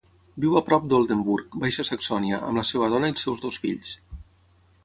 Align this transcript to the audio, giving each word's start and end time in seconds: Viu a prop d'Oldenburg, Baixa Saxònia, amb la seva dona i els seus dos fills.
Viu 0.45 0.55
a 0.59 0.63
prop 0.69 0.87
d'Oldenburg, 0.93 1.59
Baixa 1.65 1.85
Saxònia, 1.91 2.41
amb 2.49 2.61
la 2.63 2.67
seva 2.71 2.91
dona 2.95 3.13
i 3.13 3.15
els 3.17 3.27
seus 3.29 3.45
dos 3.47 3.61
fills. 3.67 3.97